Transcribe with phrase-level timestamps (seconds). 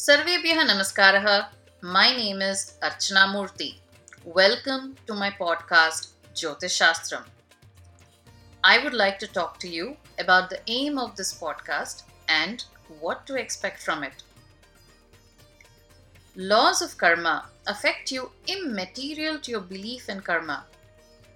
[0.00, 1.48] Sarvebhyah Namaskaraha.
[1.82, 3.80] My name is Archana Murthy.
[4.24, 7.24] Welcome to my podcast Jyotish Shastram.
[8.62, 12.64] I would like to talk to you about the aim of this podcast and
[13.00, 14.22] what to expect from it.
[16.36, 20.64] Laws of karma affect you immaterial to your belief in karma.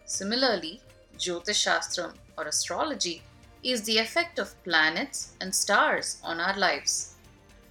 [0.05, 0.81] Similarly,
[1.19, 3.25] Jyotish Shastram or astrology
[3.65, 7.12] is the effect of planets and stars on our lives.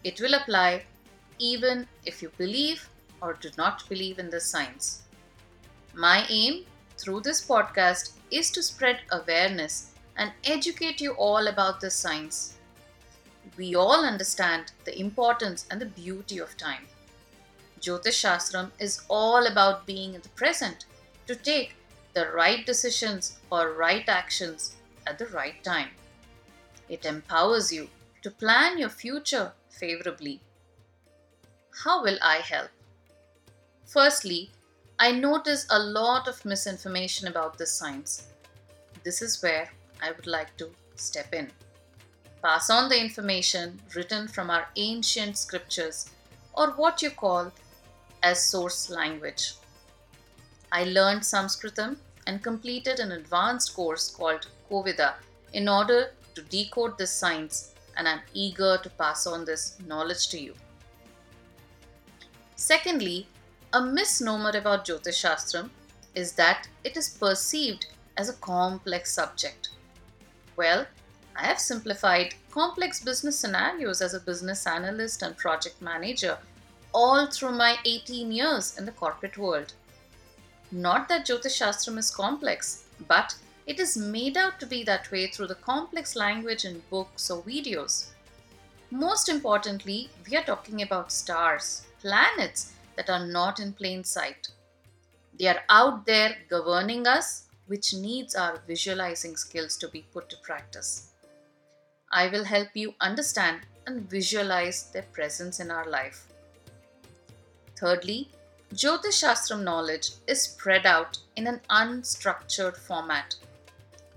[0.04, 0.86] It will apply
[1.38, 2.90] even if you believe
[3.22, 5.04] or do not believe in this science.
[5.94, 6.66] My aim
[6.98, 12.58] through this podcast is to spread awareness and educate you all about this science.
[13.58, 16.86] We all understand the importance and the beauty of time.
[17.80, 20.86] Jyotish Shastram is all about being in the present
[21.28, 21.76] to take
[22.14, 24.76] the right decisions or right actions
[25.08, 25.90] at the right time.
[26.90, 27.90] It empowers you
[28.22, 30.42] to plan your future favorably.
[31.84, 32.70] How will I help?
[33.86, 34.52] Firstly,
[35.00, 38.28] I notice a lot of misinformation about this science.
[39.04, 41.52] This is where I would like to step in.
[42.44, 46.10] Pass on the information written from our ancient scriptures
[46.54, 47.52] or what you call
[48.24, 49.54] as source language.
[50.72, 51.98] I learned Sanskritam
[52.28, 55.16] and completed an advanced course called Kovida
[55.54, 60.40] in order to decode this science, and I'm eager to pass on this knowledge to
[60.40, 60.56] you.
[62.56, 63.28] Secondly,
[63.74, 65.70] a misnomer about Jyotish Shastram
[66.14, 69.70] is that it is perceived as a complex subject.
[70.58, 70.86] Well,
[71.36, 76.38] I have simplified complex business scenarios as a business analyst and project manager
[76.94, 79.74] all through my 18 years in the corporate world.
[80.72, 83.36] Not that Jyotish Shastram is complex, but
[83.66, 87.42] it is made out to be that way through the complex language in books or
[87.44, 88.08] videos.
[88.90, 94.50] Most importantly, we are talking about stars, planets that are not in plain sight.
[95.40, 100.38] They are out there governing us, which needs our visualizing skills to be put to
[100.44, 101.12] practice.
[102.12, 106.28] I will help you understand and visualize their presence in our life.
[107.78, 108.30] Thirdly,
[108.74, 113.36] Jyotish Shastram knowledge is spread out in an unstructured format.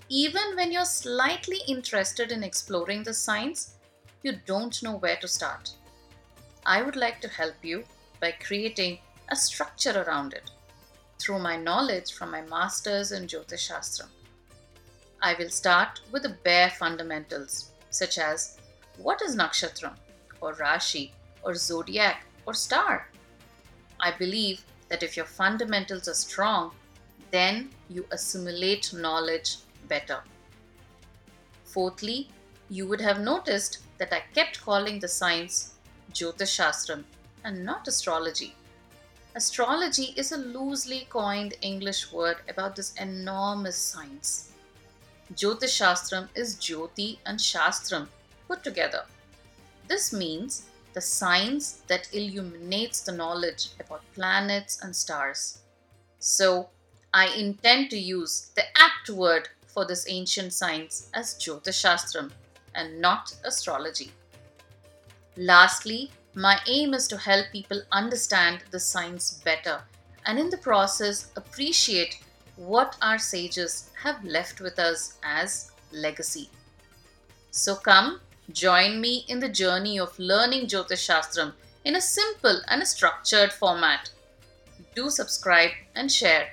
[0.08, 3.76] Even when you're slightly interested in exploring the science,
[4.22, 5.72] you don't know where to start.
[6.66, 7.84] I would like to help you
[8.20, 8.98] by creating
[9.30, 10.50] a structure around it
[11.18, 14.08] through my knowledge from my masters in Jyotish Shastram.
[15.22, 18.58] I will start with the bare fundamentals such as
[18.98, 19.96] what is nakshatram
[20.40, 23.08] or rashi or zodiac or star
[24.00, 26.72] I believe that if your fundamentals are strong,
[27.30, 29.56] then you assimilate knowledge
[29.88, 30.22] better.
[31.64, 32.28] Fourthly,
[32.68, 35.74] you would have noticed that I kept calling the science
[36.12, 37.04] Jyotish Shastram
[37.44, 38.54] and not astrology.
[39.34, 44.52] Astrology is a loosely coined English word about this enormous science.
[45.34, 48.08] Jyotish Shastram is Jyoti and Shastram
[48.46, 49.04] put together.
[49.88, 55.58] This means the science that illuminates the knowledge about planets and stars.
[56.20, 56.70] So,
[57.12, 62.30] I intend to use the apt word for this ancient science as Jyotish Shastram
[62.74, 64.12] and not astrology.
[65.36, 69.80] Lastly, my aim is to help people understand the science better
[70.26, 72.20] and in the process appreciate
[72.56, 76.48] what our sages have left with us as legacy.
[77.50, 78.20] So come
[78.52, 81.54] Join me in the journey of learning Jyotish Shastram
[81.84, 84.10] in a simple and a structured format.
[84.94, 86.48] Do subscribe and share.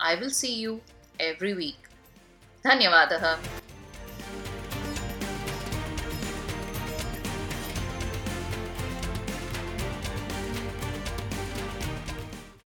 [0.00, 0.80] I will see you
[1.20, 1.76] every week.
[2.66, 3.24] धन्यवादः।